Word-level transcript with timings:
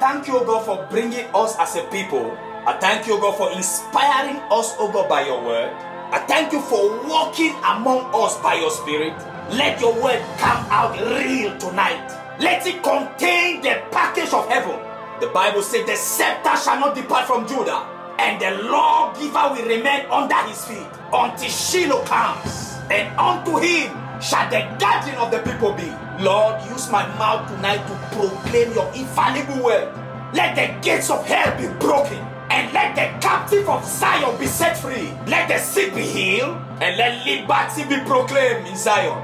thank 0.00 0.26
you, 0.26 0.40
God, 0.44 0.64
for 0.64 0.86
bringing 0.90 1.26
us 1.34 1.54
as 1.58 1.76
a 1.76 1.84
people. 1.84 2.36
I 2.66 2.76
thank 2.80 3.06
you, 3.06 3.20
God, 3.20 3.36
for 3.36 3.52
inspiring 3.52 4.36
us, 4.50 4.74
O 4.78 4.90
God, 4.90 5.08
by 5.08 5.26
your 5.26 5.44
word. 5.44 5.70
I 6.10 6.24
thank 6.26 6.52
you 6.52 6.60
for 6.60 7.06
walking 7.06 7.54
among 7.62 8.10
us 8.12 8.36
by 8.42 8.54
your 8.54 8.70
spirit. 8.70 9.14
Let 9.52 9.80
your 9.80 9.94
word 10.02 10.20
come 10.38 10.66
out 10.70 10.98
real 10.98 11.56
tonight. 11.58 12.16
Let 12.40 12.66
it 12.66 12.82
contain 12.82 13.60
the 13.62 13.82
package 13.92 14.32
of 14.32 14.48
heaven. 14.48 14.80
The 15.20 15.28
Bible 15.28 15.62
says 15.62 15.86
the 15.86 15.94
scepter 15.94 16.56
shall 16.56 16.80
not 16.80 16.96
depart 16.96 17.26
from 17.26 17.46
Judah, 17.46 17.84
and 18.18 18.40
the 18.40 18.62
lawgiver 18.64 19.52
will 19.52 19.68
remain 19.68 20.06
under 20.10 20.40
his 20.48 20.64
feet 20.64 20.88
until 21.12 21.48
Shiloh 21.48 22.02
comes. 22.04 22.74
And 22.90 23.16
unto 23.18 23.58
him 23.58 23.99
shall 24.20 24.48
the 24.50 24.60
guardian 24.78 25.16
of 25.16 25.30
the 25.30 25.38
people 25.38 25.72
be. 25.72 25.92
Lord, 26.22 26.62
use 26.70 26.90
my 26.90 27.06
mouth 27.16 27.48
tonight 27.50 27.86
to 27.86 28.16
proclaim 28.16 28.72
your 28.72 28.92
infallible 28.94 29.64
word. 29.64 29.88
Let 30.34 30.54
the 30.54 30.80
gates 30.80 31.10
of 31.10 31.26
hell 31.26 31.56
be 31.56 31.66
broken 31.78 32.18
and 32.50 32.72
let 32.72 32.94
the 32.94 33.06
captive 33.24 33.68
of 33.68 33.84
Zion 33.84 34.38
be 34.38 34.46
set 34.46 34.76
free. 34.76 35.12
Let 35.26 35.48
the 35.48 35.58
sick 35.58 35.94
be 35.94 36.02
healed, 36.02 36.56
and 36.80 36.96
let 36.98 37.24
liberty 37.24 37.84
be 37.88 38.04
proclaimed 38.04 38.66
in 38.66 38.76
Zion. 38.76 39.16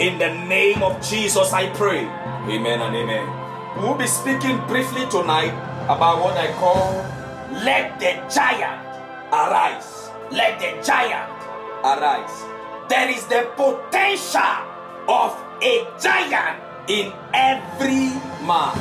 In 0.00 0.18
the 0.18 0.32
name 0.48 0.82
of 0.82 1.00
Jesus, 1.06 1.52
I 1.52 1.68
pray. 1.74 2.06
Amen 2.48 2.80
and 2.80 2.96
amen. 2.96 3.26
We 3.76 3.88
will 3.88 3.96
be 3.96 4.06
speaking 4.06 4.58
briefly 4.66 5.06
tonight 5.10 5.52
about 5.88 6.24
what 6.24 6.36
I 6.36 6.52
call 6.54 7.04
let 7.64 7.98
the 7.98 8.14
giant 8.32 8.86
arise. 9.32 10.10
Let 10.30 10.58
the 10.60 10.80
giant 10.82 11.28
arise. 11.84 12.49
There 12.90 13.08
is 13.08 13.24
the 13.26 13.46
potential 13.54 14.66
of 15.06 15.38
a 15.62 15.86
giant 16.02 16.58
in 16.90 17.12
every 17.32 18.10
man. 18.42 18.74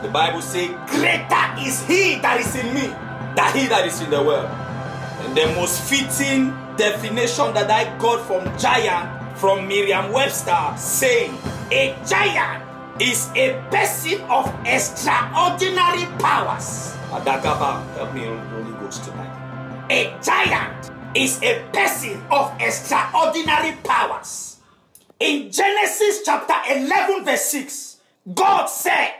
The 0.00 0.08
Bible 0.08 0.40
says, 0.40 0.70
Greater 0.88 1.44
is 1.60 1.84
he 1.84 2.16
that 2.24 2.40
is 2.40 2.56
in 2.56 2.72
me 2.72 2.88
than 3.36 3.52
he 3.52 3.68
that 3.68 3.84
is 3.84 4.00
in 4.00 4.08
the 4.08 4.22
world. 4.22 4.48
And 4.48 5.36
the 5.36 5.44
most 5.60 5.82
fitting 5.82 6.56
definition 6.78 7.52
that 7.52 7.70
I 7.70 7.84
got 7.98 8.24
from 8.26 8.48
giant 8.56 9.36
from 9.36 9.68
Merriam 9.68 10.10
Webster 10.10 10.72
saying, 10.78 11.36
A 11.70 11.94
giant 12.08 12.64
is 12.98 13.28
a 13.36 13.60
person 13.68 14.22
of 14.30 14.48
extraordinary 14.64 16.08
powers. 16.16 16.96
Adagaba, 17.12 17.84
help 17.92 18.14
me, 18.14 18.24
Holy 18.24 18.72
Ghost, 18.80 19.04
tonight. 19.04 19.36
A 19.90 20.16
giant 20.24 20.90
is 21.14 21.42
a 21.42 21.66
person 21.72 22.22
of 22.30 22.54
extraordinary 22.60 23.76
powers. 23.82 24.58
In 25.18 25.50
Genesis 25.50 26.22
chapter 26.24 26.54
11, 26.70 27.24
verse 27.24 27.44
6, 27.50 27.96
God 28.34 28.66
said, 28.66 29.14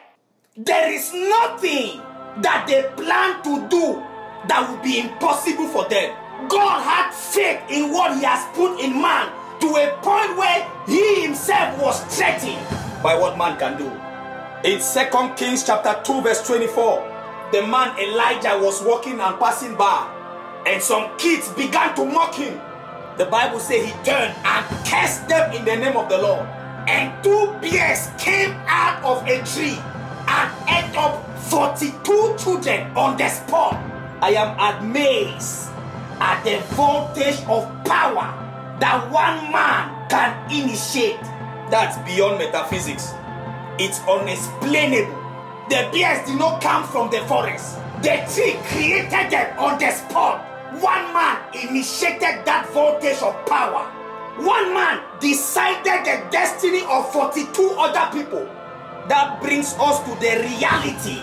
There 0.56 0.92
is 0.92 1.12
nothing 1.12 2.00
that 2.42 2.66
they 2.66 2.82
plan 3.02 3.42
to 3.42 3.68
do 3.68 4.02
that 4.48 4.68
will 4.68 4.82
be 4.82 5.00
impossible 5.00 5.68
for 5.68 5.88
them. 5.88 6.16
God 6.48 6.82
had 6.82 7.12
faith 7.12 7.60
in 7.68 7.92
what 7.92 8.16
He 8.16 8.24
has 8.24 8.44
put 8.56 8.80
in 8.80 9.00
man 9.00 9.28
to 9.60 9.66
a 9.76 9.92
point 10.00 10.36
where 10.38 10.66
He 10.86 11.22
Himself 11.22 11.80
was 11.82 12.00
threatened 12.16 12.64
by 13.02 13.18
what 13.18 13.36
man 13.36 13.58
can 13.58 13.76
do. 13.76 13.88
In 14.62 14.80
2 14.80 15.34
Kings 15.36 15.64
chapter 15.64 16.00
2, 16.04 16.22
verse 16.22 16.46
24, 16.46 17.48
the 17.52 17.66
man 17.66 17.98
Elijah 17.98 18.58
was 18.62 18.82
walking 18.82 19.20
and 19.20 19.38
passing 19.38 19.74
by, 19.74 20.19
and 20.66 20.82
some 20.82 21.16
kids 21.18 21.48
began 21.50 21.94
to 21.96 22.04
mock 22.04 22.34
him. 22.34 22.60
The 23.16 23.26
Bible 23.26 23.58
says 23.58 23.84
he 23.84 23.92
turned 24.04 24.34
and 24.44 24.66
cursed 24.86 25.28
them 25.28 25.52
in 25.52 25.64
the 25.64 25.76
name 25.76 25.96
of 25.96 26.08
the 26.08 26.18
Lord. 26.18 26.46
And 26.88 27.22
two 27.22 27.54
bears 27.60 28.08
came 28.18 28.52
out 28.66 29.02
of 29.04 29.26
a 29.26 29.44
tree 29.44 29.78
and 30.26 30.50
ate 30.68 30.96
up 30.96 31.26
42 31.50 32.36
children 32.38 32.96
on 32.96 33.16
the 33.16 33.28
spot. 33.28 33.74
I 34.22 34.30
am 34.32 34.82
amazed 34.82 35.70
at 36.20 36.42
the 36.44 36.60
voltage 36.74 37.40
of 37.48 37.68
power 37.84 38.36
that 38.80 39.10
one 39.10 39.52
man 39.52 40.08
can 40.08 40.50
initiate. 40.50 41.20
That's 41.70 41.98
beyond 42.08 42.38
metaphysics. 42.38 43.12
It's 43.78 44.00
unexplainable. 44.08 45.18
The 45.68 45.88
bears 45.92 46.26
did 46.26 46.38
not 46.38 46.60
come 46.60 46.84
from 46.84 47.10
the 47.10 47.20
forest. 47.26 47.78
The 48.02 48.26
tree 48.32 48.58
created 48.68 49.30
them 49.30 49.58
on 49.58 49.78
the 49.78 49.90
spot. 49.90 50.49
One 50.78 51.12
man 51.12 51.42
initiated 51.52 52.46
that 52.46 52.70
voltage 52.72 53.20
of 53.22 53.34
power. 53.46 53.90
One 54.38 54.72
man 54.72 55.02
decided 55.18 56.06
the 56.06 56.30
destiny 56.30 56.82
of 56.88 57.12
42 57.12 57.74
other 57.76 58.06
people. 58.16 58.46
That 59.08 59.42
brings 59.42 59.74
us 59.74 59.98
to 60.04 60.14
the 60.20 60.46
reality 60.46 61.20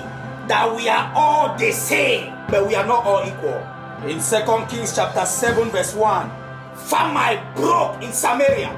that 0.47 0.75
we 0.75 0.89
are 0.89 1.11
all 1.15 1.57
the 1.57 1.71
same, 1.71 2.33
but 2.49 2.67
we 2.67 2.75
are 2.75 2.85
not 2.85 3.05
all 3.05 3.25
equal. 3.25 3.63
In 4.03 4.19
2 4.19 4.65
Kings 4.67 4.93
chapter 4.93 5.25
7, 5.25 5.69
verse 5.69 5.95
1, 5.95 6.29
famine 6.75 7.39
broke 7.55 8.03
in 8.03 8.11
Samaria, 8.11 8.69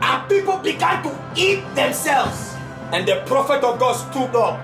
and 0.00 0.28
people 0.28 0.58
began 0.58 1.02
to 1.02 1.12
eat 1.36 1.62
themselves. 1.74 2.54
And 2.92 3.06
the 3.06 3.22
prophet 3.26 3.62
of 3.62 3.78
God 3.78 3.92
stood 3.92 4.34
up. 4.34 4.58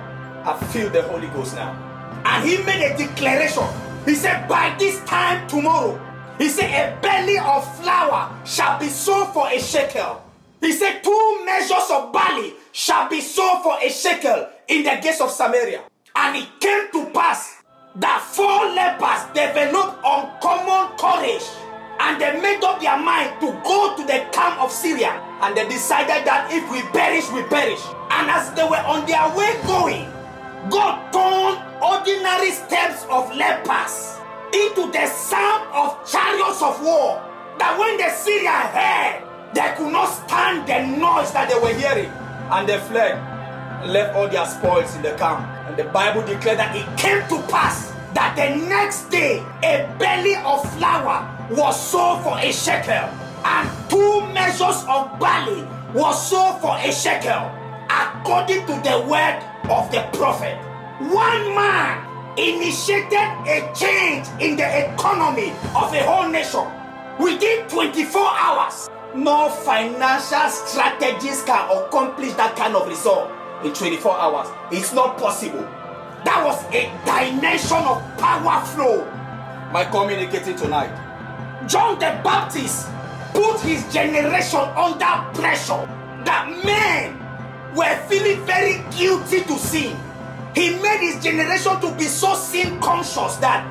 I 0.45 0.59
feel 0.73 0.89
the 0.89 1.03
Holy 1.03 1.29
Ghost 1.29 1.55
now. 1.55 1.77
And 2.25 2.49
he 2.49 2.63
made 2.65 2.83
a 2.83 2.97
declaration. 2.97 3.90
He 4.05 4.15
said, 4.15 4.49
By 4.49 4.75
this 4.79 5.03
time 5.05 5.47
tomorrow, 5.49 6.01
he 6.39 6.49
said, 6.49 6.71
A 6.71 7.01
belly 7.01 7.39
of 7.39 7.77
flour 7.81 8.35
shall 8.47 8.79
be 8.79 8.89
sold 8.89 9.33
for 9.33 9.49
a 9.49 9.61
shekel. 9.61 10.23
He 10.61 10.73
said, 10.73 11.03
Two 11.03 11.43
measures 11.45 11.91
of 11.91 12.13
barley 12.13 12.55
shall 12.73 13.09
be 13.09 13.21
sold 13.21 13.63
for 13.63 13.79
a 13.81 13.91
shekel 13.91 14.49
in 14.69 14.85
the 14.85 14.99
gates 15.03 15.21
of 15.21 15.31
Samaria. 15.31 15.83
And 16.17 16.37
it 16.37 16.49
came 16.61 16.91
to 16.93 17.11
pass 17.13 17.63
that 17.97 18.21
four 18.23 18.67
lepers 18.73 19.27
developed 19.35 19.99
uncommon 20.05 20.97
courage 20.99 21.45
and 22.01 22.21
they 22.21 22.41
made 22.41 22.65
up 22.65 22.81
their 22.81 22.97
mind 22.97 23.39
to 23.41 23.53
go 23.63 23.95
to 23.97 24.03
the 24.03 24.25
camp 24.33 24.61
of 24.63 24.73
Syria. 24.73 25.21
And 25.43 25.55
they 25.57 25.69
decided 25.69 26.25
that 26.25 26.49
if 26.51 26.65
we 26.73 26.81
perish, 26.97 27.31
we 27.31 27.43
perish. 27.45 27.81
And 28.11 28.31
as 28.31 28.53
they 28.55 28.65
were 28.65 28.81
on 28.89 29.05
their 29.07 29.29
way 29.37 29.53
going, 29.67 30.09
God 30.69 31.13
turned 31.13 31.59
ordinary 31.83 32.51
steps 32.51 33.05
of 33.09 33.35
lepers 33.35 34.19
into 34.53 34.91
the 34.93 35.07
sound 35.07 35.69
of 35.73 36.05
chariots 36.05 36.61
of 36.61 36.83
war. 36.83 37.23
That 37.59 37.79
when 37.79 37.97
the 37.97 38.11
Syrian 38.11 38.69
heard, 38.75 39.25
they 39.55 39.75
could 39.77 39.93
not 39.93 40.07
stand 40.07 40.69
the 40.69 40.97
noise 40.99 41.33
that 41.33 41.49
they 41.49 41.59
were 41.59 41.75
hearing. 41.75 42.11
And 42.51 42.69
they 42.69 42.79
fled 42.79 43.17
and 43.83 43.93
left 43.93 44.15
all 44.15 44.29
their 44.29 44.47
spoils 44.47 44.95
in 44.97 45.03
the 45.03 45.13
camp. 45.13 45.47
And 45.69 45.77
the 45.77 45.85
Bible 45.85 46.23
declared 46.27 46.59
that 46.59 46.77
it 46.77 46.87
came 46.99 47.27
to 47.29 47.47
pass 47.49 47.95
that 48.15 48.35
the 48.37 48.67
next 48.67 49.09
day 49.09 49.39
a 49.63 49.87
belly 49.99 50.35
of 50.37 50.61
flour 50.77 51.25
was 51.51 51.81
sold 51.81 52.23
for 52.23 52.39
a 52.39 52.53
shekel, 52.53 53.09
and 53.45 53.71
two 53.89 54.27
measures 54.33 54.85
of 54.89 55.19
barley 55.19 55.67
was 55.95 56.29
sold 56.29 56.61
for 56.61 56.77
a 56.77 56.93
shekel, 56.93 57.51
according 57.89 58.67
to 58.67 58.75
the 58.83 59.07
word 59.09 59.43
of 59.71 59.91
the 59.93 60.03
prophet. 60.13 60.59
One 60.99 61.55
man 61.55 62.07
initiated 62.37 63.31
a 63.47 63.73
change 63.75 64.27
in 64.41 64.57
the 64.57 64.93
economy 64.93 65.51
of 65.75 65.95
a 65.95 66.03
whole 66.05 66.29
nation 66.29 66.67
within 67.19 67.67
24 67.69 68.21
hours. 68.23 68.89
No 69.15 69.49
financial 69.49 70.49
strategies 70.49 71.43
can 71.43 71.71
accomplish 71.71 72.33
that 72.35 72.57
kind 72.57 72.75
of 72.75 72.87
result 72.89 73.31
in 73.65 73.73
24 73.73 74.19
hours. 74.19 74.49
It's 74.71 74.93
not 74.93 75.19
possible. 75.19 75.67
That 76.25 76.45
was 76.45 76.63
a 76.73 76.91
dimension 77.05 77.79
of 77.79 78.03
power 78.19 78.65
flow. 78.67 79.05
My 79.73 79.85
communicating 79.85 80.57
tonight. 80.57 80.91
John 81.67 81.99
the 81.99 82.19
Baptist 82.25 82.89
put 83.33 83.61
his 83.61 83.91
generation 83.93 84.61
under 84.61 85.31
pressure 85.35 85.87
that 86.25 86.49
men 86.65 87.20
were 87.75 87.97
feeling 88.09 88.45
very 88.45 88.83
guilty 88.97 89.43
to 89.43 89.59
sin. 89.59 89.97
He 90.55 90.71
made 90.81 91.01
his 91.01 91.23
generation 91.23 91.81
to 91.81 91.95
be 91.97 92.05
so 92.05 92.35
sin 92.35 92.81
conscious 92.81 93.37
that 93.37 93.65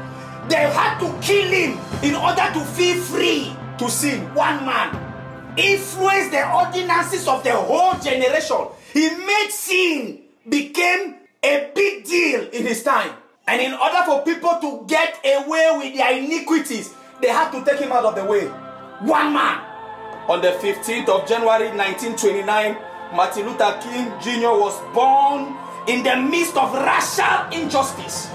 they 0.50 0.56
had 0.56 1.00
to 1.00 1.08
kill 1.22 1.48
him 1.52 1.78
in 2.02 2.16
order 2.16 2.50
to 2.54 2.60
feel 2.74 3.02
free 3.04 3.56
to 3.78 3.90
sin. 3.90 4.34
One 4.34 4.66
man 4.66 5.10
influenced 5.58 6.32
the 6.32 6.50
ordinances 6.52 7.28
of 7.28 7.44
the 7.44 7.54
whole 7.54 8.00
generation. 8.00 8.68
He 8.94 9.10
made 9.10 9.50
sin 9.52 10.22
became 10.48 11.16
a 11.44 11.72
big 11.76 12.06
deal 12.06 12.48
in 12.50 12.66
his 12.66 12.84
time. 12.84 13.12
And 13.48 13.62
in 13.62 13.74
order 13.74 13.98
for 14.06 14.24
people 14.24 14.58
to 14.62 14.86
get 14.88 15.20
away 15.26 15.76
with 15.78 15.96
their 15.98 16.18
iniquities, 16.18 16.94
they 17.22 17.30
had 17.30 17.52
to 17.52 17.64
take 17.66 17.80
him 17.80 17.92
out 17.92 18.06
of 18.06 18.16
the 18.16 18.24
way. 18.24 18.46
One 19.02 19.34
man. 19.34 19.66
On 20.30 20.42
the 20.42 20.52
15th 20.52 21.10
of 21.10 21.28
January 21.28 21.70
1929, 21.70 22.78
Martin 23.14 23.48
Luther 23.48 23.80
King 23.82 24.14
Jr. 24.22 24.54
was 24.54 24.78
born 24.94 25.58
in 25.88 26.04
the 26.04 26.16
midst 26.16 26.56
of 26.56 26.74
racial 26.74 27.50
injustice. 27.52 28.30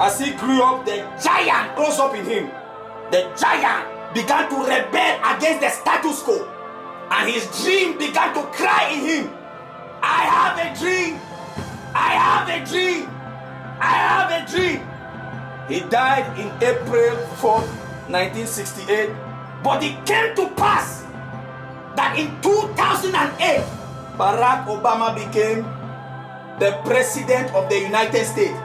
As 0.00 0.18
he 0.18 0.32
grew 0.32 0.62
up, 0.62 0.86
the 0.86 1.04
giant 1.22 1.76
rose 1.76 1.98
up 1.98 2.14
in 2.14 2.24
him. 2.24 2.50
The 3.10 3.30
giant 3.36 4.14
began 4.14 4.48
to 4.48 4.56
rebel 4.64 5.20
against 5.36 5.60
the 5.60 5.68
status 5.70 6.22
quo. 6.22 6.48
And 7.10 7.30
his 7.30 7.44
dream 7.62 7.98
began 7.98 8.32
to 8.34 8.42
cry 8.52 8.90
in 8.92 9.00
him. 9.00 9.32
I 10.00 10.24
have 10.24 10.56
a 10.56 10.78
dream. 10.78 11.20
I 11.94 12.10
have 12.16 12.48
a 12.48 12.64
dream. 12.64 13.08
I 13.80 13.94
have 14.08 14.30
a 14.30 14.50
dream. 14.50 14.86
He 15.68 15.80
died 15.90 16.38
in 16.38 16.48
April 16.62 17.16
4, 17.36 17.60
1968. 18.08 19.10
But 19.62 19.82
it 19.82 20.06
came 20.06 20.34
to 20.36 20.48
pass 20.54 21.04
that 21.96 22.16
in 22.16 22.40
2008, 22.40 23.77
Barack 24.18 24.66
Obama 24.66 25.14
became 25.14 25.62
the 26.58 26.74
president 26.82 27.54
of 27.54 27.68
the 27.70 27.78
United 27.78 28.24
States, 28.26 28.58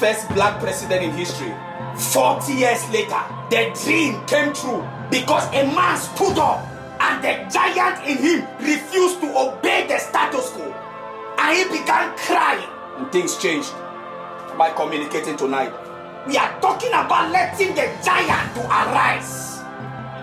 first 0.00 0.28
black 0.34 0.58
president 0.58 1.04
in 1.04 1.12
history. 1.12 1.54
40 1.94 2.52
years 2.52 2.82
later, 2.90 3.22
the 3.50 3.70
dream 3.84 4.18
came 4.26 4.52
true 4.52 4.82
because 5.08 5.46
a 5.54 5.62
man 5.70 5.96
stood 5.96 6.36
up 6.42 6.66
and 6.98 7.22
the 7.22 7.38
giant 7.46 8.02
in 8.02 8.18
him 8.18 8.48
refused 8.58 9.20
to 9.20 9.30
obey 9.30 9.86
the 9.86 9.96
status 9.98 10.50
quo. 10.50 10.74
And 11.38 11.56
he 11.56 11.78
began 11.78 12.10
crying. 12.18 12.68
And 12.98 13.12
things 13.12 13.38
changed. 13.38 13.70
By 14.58 14.72
communicating 14.74 15.36
tonight, 15.36 15.70
we 16.26 16.36
are 16.36 16.60
talking 16.60 16.90
about 16.90 17.30
letting 17.30 17.76
the 17.76 17.86
giant 18.02 18.54
to 18.58 18.62
arise. 18.66 19.62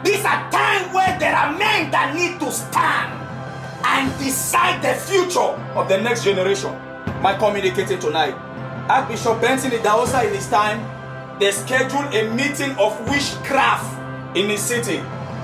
These 0.04 0.26
are 0.26 0.44
times 0.52 0.94
where 0.94 1.18
there 1.20 1.34
are 1.34 1.58
men 1.58 1.90
that 1.92 2.14
need 2.14 2.38
to 2.42 2.52
stand 2.52 3.27
and 3.88 4.20
decide 4.20 4.82
the 4.84 4.94
future 4.94 5.40
of 5.80 5.88
the 5.88 6.00
next 6.00 6.24
generation. 6.24 6.72
My 7.22 7.36
communicating 7.38 8.00
tonight. 8.00 8.34
Archbishop 8.90 9.42
Benson 9.42 9.72
Idahosa 9.72 10.28
in 10.28 10.34
his 10.34 10.48
time, 10.50 10.80
they 11.40 11.52
scheduled 11.52 12.14
a 12.14 12.30
meeting 12.34 12.72
of 12.78 12.94
witchcraft 13.10 14.36
in 14.36 14.50
his 14.50 14.62
city. 14.62 14.98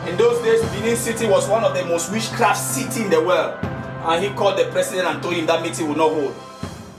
In 0.08 0.18
those 0.18 0.42
days, 0.44 0.62
Benin 0.72 0.98
City 0.98 1.28
was 1.28 1.48
one 1.48 1.64
of 1.64 1.74
the 1.74 1.86
most 1.86 2.12
witchcraft 2.12 2.60
city 2.60 3.04
in 3.06 3.10
the 3.10 3.22
world. 3.22 3.58
And 3.64 4.24
he 4.24 4.30
called 4.32 4.60
the 4.60 4.66
president 4.66 5.08
and 5.08 5.24
told 5.24 5.36
him 5.36 5.46
that 5.46 5.62
meeting 5.62 5.88
would 5.88 5.98
not 5.98 6.12
hold. 6.12 6.36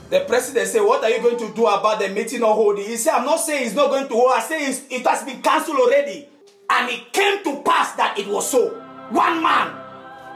The 0.09 0.21
president 0.21 0.67
said, 0.67 0.81
What 0.81 1.03
are 1.03 1.09
you 1.09 1.21
going 1.21 1.37
to 1.37 1.53
do 1.53 1.67
about 1.67 1.99
the 1.99 2.09
meeting 2.09 2.39
not 2.39 2.53
holding? 2.55 2.85
He 2.85 2.97
said, 2.97 3.13
I'm 3.13 3.25
not 3.25 3.39
saying 3.39 3.67
it's 3.67 3.75
not 3.75 3.89
going 3.89 4.07
to 4.07 4.13
hold. 4.13 4.31
I 4.33 4.39
say 4.41 4.65
it 4.67 5.05
has 5.07 5.23
been 5.23 5.41
cancelled 5.41 5.77
already. 5.77 6.27
And 6.69 6.89
it 6.89 7.13
came 7.13 7.43
to 7.43 7.61
pass 7.61 7.93
that 7.93 8.17
it 8.17 8.27
was 8.27 8.49
so. 8.49 8.69
One 9.11 9.43
man 9.43 9.84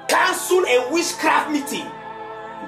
cancelled 0.09 0.65
a 0.67 0.89
witchcraft 0.91 1.51
meeting. 1.51 1.87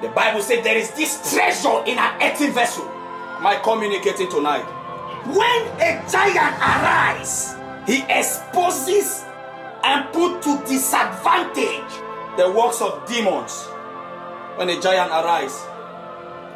The 0.00 0.08
Bible 0.08 0.40
said 0.40 0.64
there 0.64 0.78
is 0.78 0.90
this 0.92 1.32
treasure 1.32 1.82
in 1.84 1.98
an 1.98 2.20
empty 2.20 2.48
vessel. 2.50 2.88
Am 2.88 3.46
I 3.46 3.60
communicating 3.62 4.30
tonight? 4.30 4.64
When 5.26 5.62
a 5.78 6.02
giant 6.10 6.56
arises, 6.58 7.54
he 7.86 8.02
exposes 8.08 9.24
and 9.84 10.12
put 10.12 10.42
to 10.42 10.62
disadvantage 10.66 11.92
the 12.36 12.50
works 12.50 12.80
of 12.80 13.06
demons. 13.06 13.66
When 14.56 14.70
a 14.70 14.80
giant 14.80 15.10
arises, 15.10 15.60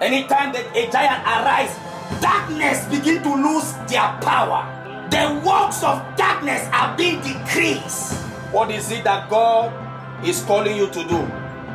anytime 0.00 0.53
that 0.53 0.67
a 0.75 0.91
giant 0.91 1.23
arises, 1.27 1.77
darkness 2.21 2.85
begin 2.87 3.23
to 3.23 3.35
lose 3.35 3.73
their 3.88 4.06
power. 4.23 4.73
The 5.11 5.41
works 5.47 5.83
of 5.83 6.03
darkness 6.17 6.69
are 6.73 6.97
being 6.97 7.21
decreased. 7.21 8.15
What 8.50 8.71
is 8.71 8.91
it 8.91 9.05
that 9.05 9.31
God 9.31 9.86
is 10.24 10.42
calling 10.42 10.76
you 10.76 10.86
to 10.88 11.02
do? 11.04 11.18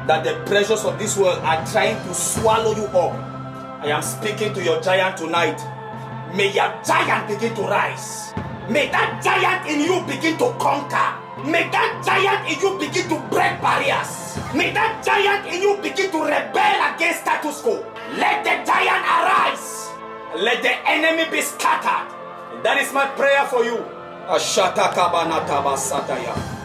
That 0.07 0.23
the 0.23 0.41
pressures 0.45 0.83
of 0.83 0.97
this 0.97 1.17
world 1.17 1.39
are 1.39 1.65
trying 1.67 2.01
to 2.07 2.13
swallow 2.13 2.75
you 2.75 2.85
up. 2.88 3.13
I 3.81 3.88
am 3.88 4.01
speaking 4.01 4.53
to 4.53 4.63
your 4.63 4.81
giant 4.81 5.17
tonight. 5.17 5.59
May 6.35 6.53
your 6.53 6.73
giant 6.85 7.27
begin 7.27 7.53
to 7.55 7.61
rise. 7.63 8.33
May 8.69 8.89
that 8.89 9.21
giant 9.23 9.67
in 9.67 9.81
you 9.81 9.99
begin 10.07 10.38
to 10.38 10.53
conquer. 10.57 11.17
May 11.43 11.69
that 11.73 12.01
giant 12.05 12.47
in 12.47 12.59
you 12.61 12.77
begin 12.79 13.09
to 13.09 13.17
break 13.29 13.59
barriers. 13.61 14.38
May 14.53 14.71
that 14.71 15.01
giant 15.03 15.47
in 15.49 15.61
you 15.61 15.77
begin 15.81 16.11
to 16.11 16.19
rebel 16.23 16.77
against 16.93 17.21
status 17.21 17.61
quo. 17.61 17.83
Let 18.17 18.43
the 18.43 18.63
giant 18.63 19.03
arise. 19.03 19.89
Let 20.38 20.61
the 20.63 20.71
enemy 20.88 21.29
be 21.31 21.41
scattered. 21.41 22.07
And 22.53 22.63
that 22.63 22.77
is 22.79 22.93
my 22.93 23.07
prayer 23.07 23.45
for 23.47 23.65
you. 23.65 23.77
Ashata 24.29 24.93
kabanata 24.93 25.59
basataya. 25.65 26.61